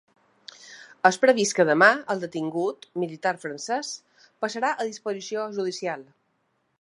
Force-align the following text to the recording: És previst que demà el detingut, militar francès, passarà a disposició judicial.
És 1.09 1.19
previst 1.25 1.55
que 1.59 1.65
demà 1.69 1.89
el 2.13 2.23
detingut, 2.23 2.89
militar 3.03 3.35
francès, 3.45 3.91
passarà 4.47 4.73
a 4.79 4.89
disposició 4.91 5.45
judicial. 5.59 6.07